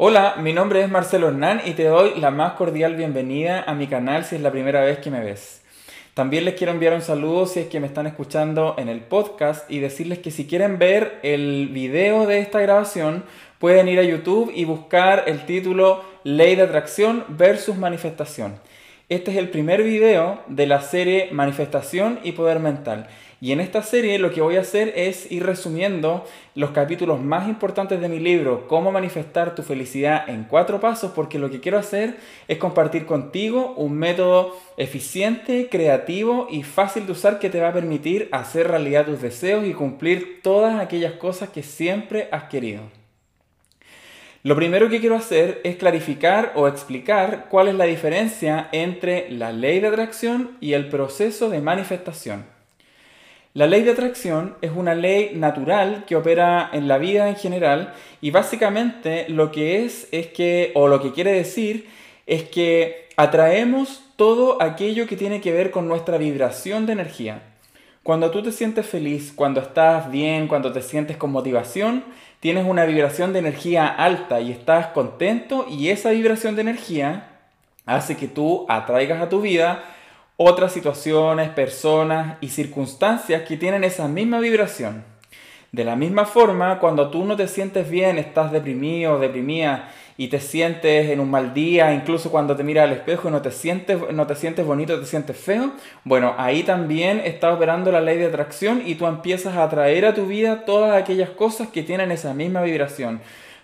Hola, 0.00 0.36
mi 0.38 0.52
nombre 0.52 0.80
es 0.80 0.88
Marcelo 0.88 1.26
Hernán 1.26 1.60
y 1.64 1.72
te 1.72 1.82
doy 1.82 2.12
la 2.20 2.30
más 2.30 2.52
cordial 2.52 2.94
bienvenida 2.94 3.64
a 3.66 3.74
mi 3.74 3.88
canal 3.88 4.24
si 4.24 4.36
es 4.36 4.40
la 4.40 4.52
primera 4.52 4.80
vez 4.82 5.00
que 5.00 5.10
me 5.10 5.18
ves. 5.18 5.60
También 6.14 6.44
les 6.44 6.54
quiero 6.54 6.72
enviar 6.72 6.94
un 6.94 7.02
saludo 7.02 7.46
si 7.46 7.58
es 7.58 7.66
que 7.66 7.80
me 7.80 7.88
están 7.88 8.06
escuchando 8.06 8.76
en 8.78 8.88
el 8.88 9.00
podcast 9.00 9.68
y 9.68 9.80
decirles 9.80 10.20
que 10.20 10.30
si 10.30 10.46
quieren 10.46 10.78
ver 10.78 11.18
el 11.24 11.70
video 11.72 12.28
de 12.28 12.38
esta 12.38 12.60
grabación 12.60 13.24
pueden 13.58 13.88
ir 13.88 13.98
a 13.98 14.04
YouTube 14.04 14.52
y 14.54 14.64
buscar 14.66 15.24
el 15.26 15.44
título 15.46 16.04
Ley 16.22 16.54
de 16.54 16.62
Atracción 16.62 17.24
versus 17.30 17.76
Manifestación. 17.76 18.60
Este 19.08 19.32
es 19.32 19.36
el 19.36 19.48
primer 19.48 19.82
video 19.82 20.42
de 20.46 20.68
la 20.68 20.80
serie 20.80 21.30
Manifestación 21.32 22.20
y 22.22 22.32
Poder 22.32 22.60
Mental. 22.60 23.08
Y 23.40 23.52
en 23.52 23.60
esta 23.60 23.82
serie 23.82 24.18
lo 24.18 24.32
que 24.32 24.40
voy 24.40 24.56
a 24.56 24.62
hacer 24.62 24.92
es 24.96 25.30
ir 25.30 25.46
resumiendo 25.46 26.24
los 26.56 26.70
capítulos 26.70 27.20
más 27.20 27.48
importantes 27.48 28.00
de 28.00 28.08
mi 28.08 28.18
libro, 28.18 28.66
Cómo 28.66 28.90
manifestar 28.90 29.54
tu 29.54 29.62
felicidad 29.62 30.28
en 30.28 30.42
cuatro 30.42 30.80
pasos, 30.80 31.12
porque 31.14 31.38
lo 31.38 31.48
que 31.48 31.60
quiero 31.60 31.78
hacer 31.78 32.16
es 32.48 32.58
compartir 32.58 33.06
contigo 33.06 33.74
un 33.76 33.92
método 33.92 34.56
eficiente, 34.76 35.68
creativo 35.70 36.48
y 36.50 36.64
fácil 36.64 37.06
de 37.06 37.12
usar 37.12 37.38
que 37.38 37.48
te 37.48 37.60
va 37.60 37.68
a 37.68 37.72
permitir 37.72 38.28
hacer 38.32 38.66
realidad 38.66 39.06
tus 39.06 39.22
deseos 39.22 39.64
y 39.64 39.72
cumplir 39.72 40.40
todas 40.42 40.80
aquellas 40.80 41.12
cosas 41.12 41.50
que 41.50 41.62
siempre 41.62 42.28
has 42.32 42.44
querido. 42.44 42.82
Lo 44.42 44.56
primero 44.56 44.88
que 44.88 44.98
quiero 44.98 45.14
hacer 45.14 45.60
es 45.62 45.76
clarificar 45.76 46.52
o 46.56 46.66
explicar 46.66 47.46
cuál 47.50 47.68
es 47.68 47.76
la 47.76 47.84
diferencia 47.84 48.68
entre 48.72 49.30
la 49.30 49.52
ley 49.52 49.78
de 49.78 49.88
atracción 49.88 50.56
y 50.60 50.72
el 50.72 50.88
proceso 50.88 51.50
de 51.50 51.60
manifestación. 51.60 52.57
La 53.54 53.66
ley 53.66 53.82
de 53.82 53.92
atracción 53.92 54.56
es 54.60 54.72
una 54.74 54.94
ley 54.94 55.32
natural 55.34 56.04
que 56.06 56.16
opera 56.16 56.68
en 56.72 56.86
la 56.86 56.98
vida 56.98 57.28
en 57.28 57.36
general 57.36 57.94
y 58.20 58.30
básicamente 58.30 59.26
lo 59.28 59.50
que 59.50 59.84
es 59.84 60.06
es 60.12 60.26
que, 60.28 60.70
o 60.74 60.86
lo 60.86 61.00
que 61.00 61.12
quiere 61.12 61.32
decir, 61.32 61.88
es 62.26 62.42
que 62.44 63.08
atraemos 63.16 64.04
todo 64.16 64.62
aquello 64.62 65.06
que 65.06 65.16
tiene 65.16 65.40
que 65.40 65.52
ver 65.52 65.70
con 65.70 65.88
nuestra 65.88 66.18
vibración 66.18 66.86
de 66.86 66.92
energía. 66.92 67.42
Cuando 68.02 68.30
tú 68.30 68.42
te 68.42 68.52
sientes 68.52 68.86
feliz, 68.86 69.32
cuando 69.34 69.60
estás 69.60 70.10
bien, 70.10 70.46
cuando 70.46 70.72
te 70.72 70.82
sientes 70.82 71.16
con 71.16 71.32
motivación, 71.32 72.04
tienes 72.40 72.66
una 72.66 72.84
vibración 72.84 73.32
de 73.32 73.40
energía 73.40 73.86
alta 73.86 74.40
y 74.40 74.52
estás 74.52 74.88
contento 74.88 75.66
y 75.68 75.88
esa 75.88 76.10
vibración 76.10 76.54
de 76.54 76.62
energía 76.62 77.40
hace 77.86 78.16
que 78.16 78.28
tú 78.28 78.66
atraigas 78.68 79.22
a 79.22 79.28
tu 79.28 79.40
vida 79.40 79.84
otras 80.40 80.72
situaciones, 80.72 81.48
personas 81.48 82.38
y 82.40 82.50
circunstancias 82.50 83.42
que 83.42 83.56
tienen 83.56 83.82
esa 83.82 84.06
misma 84.06 84.38
vibración. 84.38 85.02
De 85.72 85.84
la 85.84 85.96
misma 85.96 86.26
forma, 86.26 86.78
cuando 86.78 87.10
tú 87.10 87.24
no 87.24 87.36
te 87.36 87.48
sientes 87.48 87.90
bien, 87.90 88.18
estás 88.18 88.52
deprimido 88.52 89.18
deprimida 89.18 89.90
y 90.16 90.28
te 90.28 90.38
sientes 90.38 91.10
en 91.10 91.18
un 91.18 91.28
mal 91.28 91.54
día, 91.54 91.92
incluso 91.92 92.30
cuando 92.30 92.54
te 92.54 92.62
miras 92.62 92.84
al 92.84 92.92
espejo 92.92 93.28
y 93.28 93.32
no 93.32 93.42
te 93.42 93.50
sientes, 93.50 93.98
no 94.12 94.28
te 94.28 94.36
sientes 94.36 94.64
bonito, 94.64 94.98
te 95.00 95.06
sientes 95.06 95.36
feo, 95.36 95.72
bueno, 96.04 96.34
ahí 96.38 96.62
también 96.62 97.20
está 97.24 97.52
operando 97.52 97.90
la 97.90 98.00
ley 98.00 98.16
de 98.16 98.26
atracción 98.26 98.82
y 98.86 98.94
tú 98.94 99.08
empiezas 99.08 99.56
a 99.56 99.64
atraer 99.64 100.06
a 100.06 100.14
tu 100.14 100.26
vida 100.26 100.64
todas 100.64 100.96
aquellas 100.96 101.30
cosas 101.30 101.66
que 101.68 101.82
tienen 101.82 102.12
esa 102.12 102.32
misma 102.32 102.62
vibración. 102.62 103.20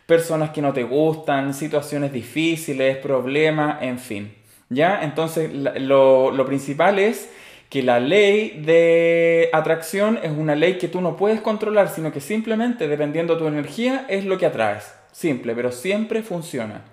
Personas 0.07 0.51
que 0.51 0.61
no 0.61 0.73
te 0.73 0.83
gustan, 0.83 1.55
situaciones 1.55 2.13
difíciles, 2.13 2.97
problemas, 2.97 3.81
en 3.81 4.01
fin. 4.01 4.44
¿Ya? 4.75 5.03
Entonces, 5.03 5.51
lo, 5.53 6.31
lo 6.31 6.47
principal 6.47 6.99
es 6.99 7.31
que 7.71 7.83
la 7.83 7.99
ley 7.99 8.63
de 8.65 9.51
atracción 9.53 10.19
es 10.23 10.31
una 10.31 10.55
ley 10.55 10.79
que 10.79 10.89
tú 10.89 11.01
no 11.01 11.17
puedes 11.17 11.41
controlar, 11.41 11.89
sino 11.89 12.13
que 12.13 12.21
simplemente, 12.21 12.87
dependiendo 12.89 13.35
de 13.35 13.41
tu 13.41 13.49
energía, 13.49 14.07
es 14.09 14.25
lo 14.25 14.39
que 14.39 14.47
atraes. 14.47 14.95
Simple, 15.13 15.55
pero 15.55 15.73
siempre 15.73 16.23
funciona. 16.23 16.85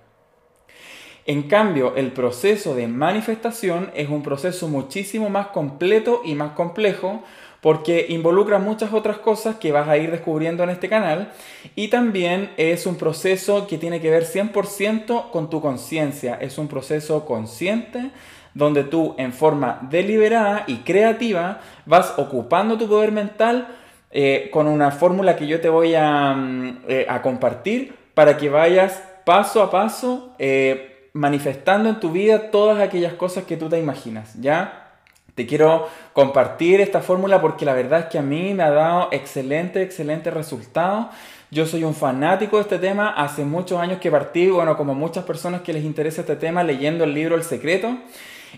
En 1.25 1.43
cambio, 1.43 1.95
el 1.95 2.11
proceso 2.11 2.73
de 2.73 2.87
manifestación 2.87 3.91
es 3.93 4.09
un 4.09 4.23
proceso 4.23 4.67
muchísimo 4.67 5.29
más 5.29 5.47
completo 5.47 6.21
y 6.25 6.33
más 6.33 6.53
complejo 6.53 7.23
porque 7.61 8.07
involucra 8.09 8.57
muchas 8.59 8.91
otras 8.91 9.17
cosas 9.17 9.57
que 9.57 9.71
vas 9.71 9.87
a 9.87 9.97
ir 9.97 10.11
descubriendo 10.11 10.63
en 10.63 10.71
este 10.71 10.89
canal 10.89 11.31
y 11.75 11.89
también 11.89 12.51
es 12.57 12.87
un 12.87 12.95
proceso 12.95 13.67
que 13.67 13.77
tiene 13.77 14.01
que 14.01 14.09
ver 14.09 14.25
100% 14.25 15.29
con 15.29 15.49
tu 15.49 15.61
conciencia, 15.61 16.35
es 16.41 16.57
un 16.57 16.67
proceso 16.67 17.25
consciente 17.25 18.11
donde 18.53 18.83
tú 18.83 19.15
en 19.17 19.31
forma 19.31 19.79
deliberada 19.89 20.63
y 20.67 20.77
creativa 20.77 21.61
vas 21.85 22.15
ocupando 22.17 22.77
tu 22.77 22.87
poder 22.89 23.11
mental 23.11 23.67
eh, 24.11 24.49
con 24.51 24.67
una 24.67 24.91
fórmula 24.91 25.37
que 25.37 25.47
yo 25.47 25.61
te 25.61 25.69
voy 25.69 25.95
a, 25.95 26.33
mm, 26.33 26.79
eh, 26.87 27.07
compartir 27.21 27.95
para 28.13 28.35
que 28.37 28.49
vayas 28.49 29.01
paso 29.23 29.61
a 29.61 29.71
paso 29.71 30.35
eh, 30.37 31.09
manifestando 31.13 31.89
en 31.89 31.99
tu 31.99 32.11
vida 32.11 32.51
todas 32.51 32.79
aquellas 32.79 33.13
cosas 33.13 33.45
que 33.45 33.55
tú 33.55 33.69
te 33.69 33.79
imaginas, 33.79 34.33
¿ya? 34.41 34.90
Te 35.35 35.47
quiero 35.47 35.87
compartir 36.13 36.81
esta 36.81 37.01
fórmula 37.01 37.39
porque 37.41 37.63
la 37.63 37.73
verdad 37.73 38.01
es 38.01 38.05
que 38.07 38.17
a 38.17 38.21
mí 38.21 38.53
me 38.53 38.63
ha 38.63 38.71
dado 38.71 39.07
excelente, 39.11 39.81
excelente 39.81 40.29
resultado. 40.29 41.09
Yo 41.51 41.65
soy 41.65 41.83
un 41.85 41.95
fanático 41.95 42.57
de 42.57 42.63
este 42.63 42.79
tema. 42.79 43.09
Hace 43.09 43.45
muchos 43.45 43.79
años 43.79 43.99
que 43.99 44.11
partí, 44.11 44.49
bueno, 44.49 44.75
como 44.75 44.93
muchas 44.93 45.23
personas 45.23 45.61
que 45.61 45.73
les 45.73 45.83
interesa 45.83 46.21
este 46.21 46.35
tema, 46.35 46.63
leyendo 46.63 47.05
el 47.05 47.13
libro 47.13 47.35
El 47.35 47.43
Secreto. 47.43 47.97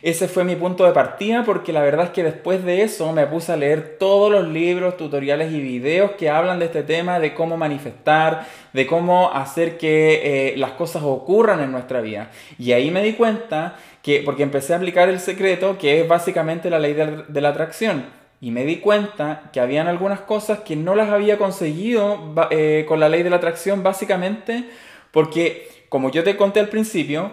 Ese 0.01 0.27
fue 0.27 0.43
mi 0.43 0.55
punto 0.55 0.85
de 0.85 0.91
partida 0.91 1.43
porque 1.45 1.71
la 1.71 1.81
verdad 1.81 2.05
es 2.05 2.11
que 2.11 2.23
después 2.23 2.63
de 2.65 2.81
eso 2.81 3.11
me 3.13 3.27
puse 3.27 3.51
a 3.51 3.57
leer 3.57 3.97
todos 3.99 4.31
los 4.31 4.47
libros, 4.47 4.97
tutoriales 4.97 5.53
y 5.53 5.61
videos 5.61 6.11
que 6.11 6.29
hablan 6.29 6.59
de 6.59 6.65
este 6.65 6.83
tema, 6.83 7.19
de 7.19 7.33
cómo 7.33 7.57
manifestar, 7.57 8.47
de 8.73 8.87
cómo 8.87 9.31
hacer 9.31 9.77
que 9.77 10.51
eh, 10.53 10.57
las 10.57 10.71
cosas 10.71 11.03
ocurran 11.03 11.61
en 11.61 11.71
nuestra 11.71 12.01
vida. 12.01 12.31
Y 12.57 12.71
ahí 12.71 12.91
me 12.91 13.03
di 13.03 13.13
cuenta 13.13 13.77
que, 14.01 14.21
porque 14.25 14.43
empecé 14.43 14.73
a 14.73 14.77
aplicar 14.77 15.09
el 15.09 15.19
secreto, 15.19 15.77
que 15.77 16.01
es 16.01 16.07
básicamente 16.07 16.69
la 16.69 16.79
ley 16.79 16.93
de, 16.93 17.41
la 17.41 17.49
atracción. 17.49 18.05
Y 18.41 18.51
me 18.51 18.65
di 18.65 18.77
cuenta 18.77 19.49
que 19.53 19.61
habían 19.61 19.87
algunas 19.87 20.19
cosas 20.19 20.59
que 20.59 20.75
no 20.75 20.95
las 20.95 21.09
había 21.09 21.37
conseguido 21.37 22.33
eh, 22.51 22.83
con 22.87 22.99
la 22.99 23.07
ley 23.07 23.23
de 23.23 23.29
la 23.29 23.37
atracción, 23.37 23.83
básicamente 23.83 24.65
porque, 25.13 25.69
como 25.89 26.09
yo 26.09 26.23
te 26.23 26.35
conté 26.35 26.59
al 26.59 26.69
principio, 26.69 27.31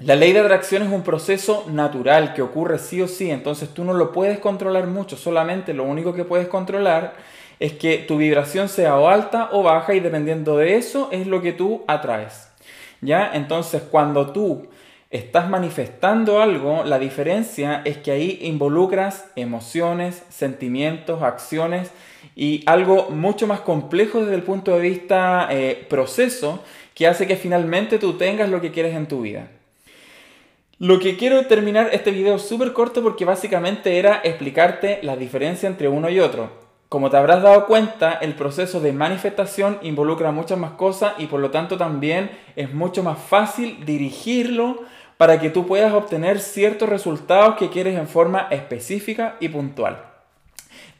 la 0.00 0.16
ley 0.16 0.32
de 0.32 0.40
atracción 0.40 0.82
es 0.82 0.90
un 0.90 1.02
proceso 1.02 1.66
natural 1.70 2.32
que 2.32 2.40
ocurre 2.40 2.78
sí 2.78 3.02
o 3.02 3.06
sí, 3.06 3.30
entonces 3.30 3.68
tú 3.68 3.84
no 3.84 3.92
lo 3.92 4.12
puedes 4.12 4.38
controlar 4.38 4.86
mucho, 4.86 5.16
solamente 5.16 5.74
lo 5.74 5.84
único 5.84 6.14
que 6.14 6.24
puedes 6.24 6.48
controlar 6.48 7.14
es 7.58 7.74
que 7.74 7.98
tu 7.98 8.16
vibración 8.16 8.70
sea 8.70 8.98
o 8.98 9.08
alta 9.08 9.50
o 9.52 9.62
baja 9.62 9.92
y 9.92 10.00
dependiendo 10.00 10.56
de 10.56 10.76
eso 10.76 11.10
es 11.12 11.26
lo 11.26 11.42
que 11.42 11.52
tú 11.52 11.84
atraes. 11.86 12.50
¿Ya? 13.02 13.30
Entonces, 13.34 13.82
cuando 13.82 14.32
tú 14.32 14.68
estás 15.10 15.50
manifestando 15.50 16.40
algo, 16.40 16.82
la 16.84 16.98
diferencia 16.98 17.82
es 17.84 17.98
que 17.98 18.12
ahí 18.12 18.38
involucras 18.42 19.30
emociones, 19.36 20.22
sentimientos, 20.30 21.22
acciones 21.22 21.90
y 22.34 22.62
algo 22.64 23.10
mucho 23.10 23.46
más 23.46 23.60
complejo 23.60 24.20
desde 24.20 24.36
el 24.36 24.42
punto 24.42 24.74
de 24.74 24.80
vista 24.80 25.48
eh, 25.50 25.86
proceso 25.90 26.62
que 26.94 27.06
hace 27.06 27.26
que 27.26 27.36
finalmente 27.36 27.98
tú 27.98 28.14
tengas 28.14 28.48
lo 28.48 28.62
que 28.62 28.70
quieres 28.70 28.94
en 28.94 29.06
tu 29.06 29.20
vida. 29.20 29.48
Lo 30.82 30.98
que 30.98 31.18
quiero 31.18 31.44
terminar 31.44 31.90
este 31.92 32.10
video 32.10 32.38
súper 32.38 32.72
corto 32.72 33.02
porque 33.02 33.26
básicamente 33.26 33.98
era 33.98 34.22
explicarte 34.24 34.98
la 35.02 35.14
diferencia 35.14 35.66
entre 35.66 35.88
uno 35.88 36.08
y 36.08 36.20
otro. 36.20 36.48
Como 36.88 37.10
te 37.10 37.18
habrás 37.18 37.42
dado 37.42 37.66
cuenta, 37.66 38.14
el 38.14 38.34
proceso 38.34 38.80
de 38.80 38.94
manifestación 38.94 39.78
involucra 39.82 40.32
muchas 40.32 40.58
más 40.58 40.70
cosas 40.70 41.12
y 41.18 41.26
por 41.26 41.40
lo 41.40 41.50
tanto 41.50 41.76
también 41.76 42.30
es 42.56 42.72
mucho 42.72 43.02
más 43.02 43.18
fácil 43.18 43.84
dirigirlo 43.84 44.78
para 45.18 45.38
que 45.38 45.50
tú 45.50 45.66
puedas 45.66 45.92
obtener 45.92 46.40
ciertos 46.40 46.88
resultados 46.88 47.56
que 47.56 47.68
quieres 47.68 47.98
en 47.98 48.08
forma 48.08 48.48
específica 48.50 49.36
y 49.38 49.50
puntual. 49.50 50.09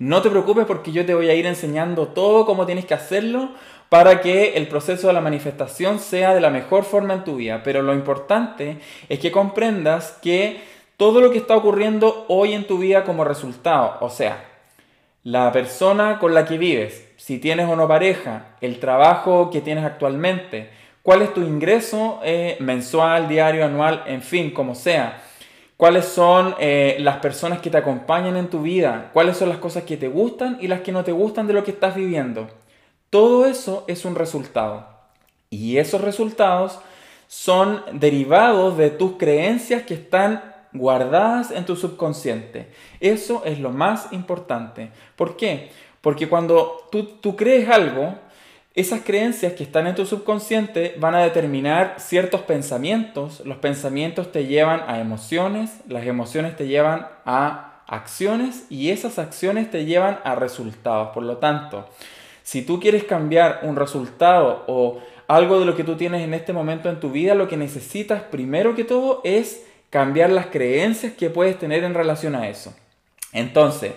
No 0.00 0.22
te 0.22 0.30
preocupes 0.30 0.64
porque 0.64 0.92
yo 0.92 1.04
te 1.04 1.12
voy 1.12 1.28
a 1.28 1.34
ir 1.34 1.44
enseñando 1.44 2.08
todo 2.08 2.46
cómo 2.46 2.64
tienes 2.64 2.86
que 2.86 2.94
hacerlo 2.94 3.50
para 3.90 4.22
que 4.22 4.54
el 4.54 4.66
proceso 4.66 5.08
de 5.08 5.12
la 5.12 5.20
manifestación 5.20 5.98
sea 5.98 6.34
de 6.34 6.40
la 6.40 6.48
mejor 6.48 6.84
forma 6.84 7.12
en 7.12 7.24
tu 7.24 7.36
vida. 7.36 7.60
Pero 7.62 7.82
lo 7.82 7.92
importante 7.92 8.78
es 9.10 9.18
que 9.18 9.30
comprendas 9.30 10.18
que 10.22 10.62
todo 10.96 11.20
lo 11.20 11.30
que 11.30 11.36
está 11.36 11.54
ocurriendo 11.54 12.24
hoy 12.28 12.54
en 12.54 12.66
tu 12.66 12.78
vida 12.78 13.04
como 13.04 13.24
resultado, 13.24 13.98
o 14.00 14.08
sea, 14.08 14.42
la 15.22 15.52
persona 15.52 16.18
con 16.18 16.32
la 16.32 16.46
que 16.46 16.56
vives, 16.56 17.06
si 17.18 17.38
tienes 17.38 17.68
o 17.68 17.76
no 17.76 17.86
pareja, 17.86 18.56
el 18.62 18.80
trabajo 18.80 19.50
que 19.50 19.60
tienes 19.60 19.84
actualmente, 19.84 20.70
cuál 21.02 21.20
es 21.20 21.34
tu 21.34 21.42
ingreso 21.42 22.20
eh, 22.24 22.56
mensual, 22.60 23.28
diario, 23.28 23.66
anual, 23.66 24.04
en 24.06 24.22
fin, 24.22 24.50
como 24.50 24.74
sea. 24.74 25.22
Cuáles 25.80 26.04
son 26.04 26.54
eh, 26.58 26.98
las 27.00 27.20
personas 27.20 27.60
que 27.60 27.70
te 27.70 27.78
acompañan 27.78 28.36
en 28.36 28.50
tu 28.50 28.60
vida, 28.60 29.08
cuáles 29.14 29.38
son 29.38 29.48
las 29.48 29.56
cosas 29.56 29.84
que 29.84 29.96
te 29.96 30.08
gustan 30.08 30.58
y 30.60 30.68
las 30.68 30.82
que 30.82 30.92
no 30.92 31.04
te 31.04 31.12
gustan 31.12 31.46
de 31.46 31.54
lo 31.54 31.64
que 31.64 31.70
estás 31.70 31.94
viviendo. 31.94 32.48
Todo 33.08 33.46
eso 33.46 33.86
es 33.88 34.04
un 34.04 34.14
resultado. 34.14 34.86
Y 35.48 35.78
esos 35.78 36.02
resultados 36.02 36.80
son 37.28 37.82
derivados 37.94 38.76
de 38.76 38.90
tus 38.90 39.12
creencias 39.12 39.84
que 39.84 39.94
están 39.94 40.44
guardadas 40.74 41.50
en 41.50 41.64
tu 41.64 41.76
subconsciente. 41.76 42.70
Eso 43.00 43.42
es 43.46 43.58
lo 43.58 43.70
más 43.70 44.12
importante. 44.12 44.90
¿Por 45.16 45.38
qué? 45.38 45.70
Porque 46.02 46.28
cuando 46.28 46.88
tú, 46.92 47.04
tú 47.22 47.36
crees 47.36 47.70
algo, 47.70 48.16
esas 48.74 49.00
creencias 49.00 49.54
que 49.54 49.64
están 49.64 49.88
en 49.88 49.96
tu 49.96 50.06
subconsciente 50.06 50.94
van 50.98 51.16
a 51.16 51.22
determinar 51.24 51.96
ciertos 51.98 52.42
pensamientos. 52.42 53.40
Los 53.44 53.58
pensamientos 53.58 54.30
te 54.30 54.46
llevan 54.46 54.82
a 54.86 55.00
emociones, 55.00 55.80
las 55.88 56.06
emociones 56.06 56.56
te 56.56 56.68
llevan 56.68 57.08
a 57.24 57.82
acciones 57.88 58.66
y 58.70 58.90
esas 58.90 59.18
acciones 59.18 59.70
te 59.70 59.84
llevan 59.84 60.20
a 60.22 60.36
resultados. 60.36 61.08
Por 61.12 61.24
lo 61.24 61.38
tanto, 61.38 61.88
si 62.44 62.62
tú 62.62 62.78
quieres 62.78 63.02
cambiar 63.02 63.60
un 63.64 63.74
resultado 63.74 64.64
o 64.68 65.00
algo 65.26 65.58
de 65.58 65.66
lo 65.66 65.76
que 65.76 65.84
tú 65.84 65.96
tienes 65.96 66.22
en 66.22 66.34
este 66.34 66.52
momento 66.52 66.88
en 66.88 67.00
tu 67.00 67.10
vida, 67.10 67.34
lo 67.34 67.48
que 67.48 67.56
necesitas 67.56 68.22
primero 68.22 68.76
que 68.76 68.84
todo 68.84 69.20
es 69.24 69.64
cambiar 69.90 70.30
las 70.30 70.46
creencias 70.46 71.12
que 71.14 71.30
puedes 71.30 71.58
tener 71.58 71.82
en 71.82 71.94
relación 71.94 72.36
a 72.36 72.48
eso. 72.48 72.72
Entonces, 73.32 73.92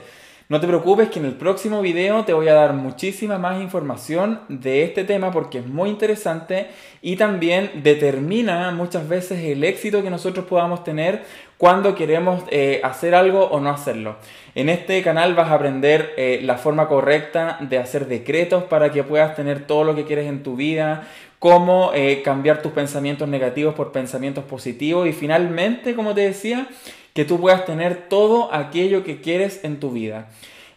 no 0.53 0.59
te 0.59 0.67
preocupes 0.67 1.09
que 1.09 1.17
en 1.17 1.25
el 1.25 1.33
próximo 1.33 1.81
video 1.81 2.25
te 2.25 2.33
voy 2.33 2.47
a 2.47 2.53
dar 2.53 2.73
muchísima 2.73 3.39
más 3.39 3.59
información 3.59 4.41
de 4.49 4.83
este 4.83 5.03
tema 5.03 5.31
porque 5.31 5.57
es 5.57 5.65
muy 5.65 5.89
interesante 5.89 6.67
y 7.01 7.15
también 7.15 7.71
determina 7.81 8.69
muchas 8.69 9.09
veces 9.09 9.43
el 9.43 9.63
éxito 9.63 10.03
que 10.03 10.11
nosotros 10.11 10.45
podamos 10.45 10.83
tener 10.83 11.23
cuando 11.57 11.95
queremos 11.95 12.43
eh, 12.51 12.81
hacer 12.83 13.15
algo 13.15 13.45
o 13.45 13.59
no 13.59 13.71
hacerlo. 13.71 14.17
En 14.53 14.69
este 14.69 15.01
canal 15.01 15.33
vas 15.33 15.49
a 15.49 15.55
aprender 15.55 16.13
eh, 16.17 16.39
la 16.43 16.59
forma 16.59 16.87
correcta 16.87 17.57
de 17.59 17.79
hacer 17.79 18.05
decretos 18.05 18.63
para 18.65 18.91
que 18.91 19.01
puedas 19.01 19.35
tener 19.35 19.65
todo 19.65 19.83
lo 19.83 19.95
que 19.95 20.05
quieres 20.05 20.27
en 20.27 20.43
tu 20.43 20.55
vida, 20.55 21.07
cómo 21.39 21.93
eh, 21.95 22.21
cambiar 22.23 22.61
tus 22.61 22.73
pensamientos 22.73 23.27
negativos 23.27 23.73
por 23.73 23.91
pensamientos 23.91 24.43
positivos 24.43 25.07
y 25.07 25.13
finalmente, 25.13 25.95
como 25.95 26.13
te 26.13 26.21
decía, 26.21 26.67
que 27.13 27.25
tú 27.25 27.39
puedas 27.39 27.65
tener 27.65 28.09
todo 28.09 28.53
aquello 28.53 29.03
que 29.03 29.21
quieres 29.21 29.63
en 29.63 29.79
tu 29.79 29.91
vida. 29.91 30.29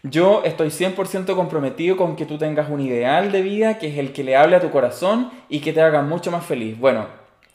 Yo 0.03 0.43
estoy 0.45 0.69
100% 0.69 1.35
comprometido 1.35 1.97
con 1.97 2.15
que 2.15 2.25
tú 2.25 2.37
tengas 2.37 2.69
un 2.69 2.79
ideal 2.79 3.31
de 3.31 3.41
vida 3.41 3.79
que 3.79 3.87
es 3.87 3.97
el 3.97 4.13
que 4.13 4.23
le 4.23 4.35
hable 4.35 4.55
a 4.55 4.61
tu 4.61 4.69
corazón 4.69 5.31
y 5.49 5.59
que 5.59 5.73
te 5.73 5.81
haga 5.81 6.01
mucho 6.01 6.31
más 6.31 6.45
feliz. 6.45 6.77
Bueno, 6.79 7.07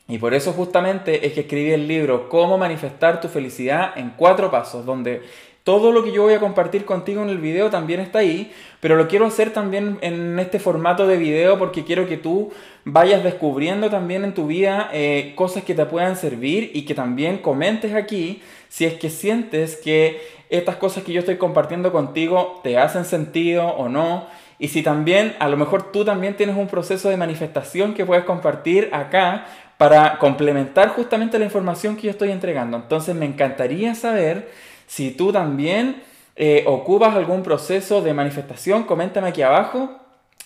y 0.08 0.18
por 0.18 0.34
eso 0.34 0.52
justamente 0.52 1.26
es 1.26 1.32
que 1.32 1.40
escribí 1.40 1.70
el 1.70 1.86
libro 1.86 2.28
Cómo 2.28 2.58
manifestar 2.58 3.20
tu 3.20 3.28
felicidad 3.28 3.96
en 3.96 4.10
cuatro 4.16 4.50
pasos, 4.50 4.84
donde 4.84 5.22
todo 5.64 5.92
lo 5.92 6.02
que 6.02 6.12
yo 6.12 6.22
voy 6.22 6.34
a 6.34 6.40
compartir 6.40 6.84
contigo 6.84 7.22
en 7.22 7.28
el 7.28 7.38
video 7.38 7.70
también 7.70 8.00
está 8.00 8.18
ahí, 8.18 8.52
pero 8.80 8.96
lo 8.96 9.06
quiero 9.06 9.26
hacer 9.26 9.52
también 9.52 9.98
en 10.00 10.38
este 10.38 10.58
formato 10.58 11.06
de 11.06 11.16
video 11.16 11.58
porque 11.58 11.84
quiero 11.84 12.08
que 12.08 12.16
tú 12.16 12.52
vayas 12.84 13.22
descubriendo 13.22 13.88
también 13.88 14.24
en 14.24 14.34
tu 14.34 14.48
vida 14.48 14.90
eh, 14.92 15.34
cosas 15.36 15.62
que 15.62 15.74
te 15.74 15.86
puedan 15.86 16.16
servir 16.16 16.72
y 16.74 16.84
que 16.84 16.94
también 16.94 17.38
comentes 17.38 17.94
aquí 17.94 18.42
si 18.68 18.86
es 18.86 18.94
que 18.94 19.10
sientes 19.10 19.76
que 19.76 20.20
estas 20.50 20.76
cosas 20.76 21.04
que 21.04 21.12
yo 21.12 21.20
estoy 21.20 21.36
compartiendo 21.36 21.92
contigo 21.92 22.60
te 22.62 22.76
hacen 22.78 23.04
sentido 23.04 23.68
o 23.68 23.88
no. 23.88 24.26
Y 24.58 24.68
si 24.68 24.82
también, 24.82 25.34
a 25.40 25.48
lo 25.48 25.56
mejor 25.56 25.90
tú 25.92 26.04
también 26.04 26.36
tienes 26.36 26.56
un 26.56 26.68
proceso 26.68 27.08
de 27.08 27.16
manifestación 27.16 27.94
que 27.94 28.04
puedes 28.04 28.24
compartir 28.24 28.90
acá 28.92 29.46
para 29.76 30.18
complementar 30.18 30.90
justamente 30.90 31.38
la 31.38 31.46
información 31.46 31.96
que 31.96 32.02
yo 32.02 32.10
estoy 32.10 32.30
entregando. 32.30 32.76
Entonces 32.76 33.14
me 33.14 33.26
encantaría 33.26 33.94
saber 33.94 34.48
si 34.92 35.10
tú 35.10 35.32
también 35.32 36.02
eh, 36.36 36.64
ocupas 36.66 37.16
algún 37.16 37.42
proceso 37.42 38.02
de 38.02 38.12
manifestación, 38.12 38.82
coméntame 38.82 39.28
aquí 39.28 39.40
abajo. 39.40 39.98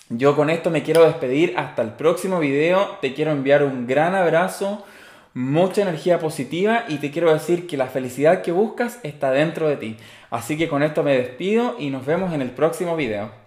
Yo 0.07 0.37
con 0.37 0.49
esto 0.49 0.69
me 0.69 0.83
quiero 0.83 1.03
despedir 1.03 1.53
hasta 1.57 1.81
el 1.81 1.89
próximo 1.89 2.39
video. 2.39 2.97
Te 3.01 3.13
quiero 3.13 3.31
enviar 3.31 3.61
un 3.65 3.87
gran 3.87 4.15
abrazo, 4.15 4.85
mucha 5.33 5.81
energía 5.81 6.19
positiva 6.19 6.85
y 6.87 6.99
te 6.99 7.11
quiero 7.11 7.33
decir 7.33 7.67
que 7.67 7.75
la 7.75 7.87
felicidad 7.87 8.41
que 8.41 8.53
buscas 8.53 9.01
está 9.03 9.31
dentro 9.31 9.67
de 9.67 9.75
ti. 9.75 9.97
Así 10.29 10.57
que 10.57 10.69
con 10.69 10.81
esto 10.81 11.03
me 11.03 11.17
despido 11.17 11.75
y 11.77 11.89
nos 11.89 12.05
vemos 12.05 12.33
en 12.33 12.41
el 12.41 12.51
próximo 12.51 12.95
video. 12.95 13.46